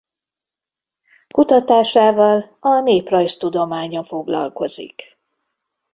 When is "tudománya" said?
3.37-4.03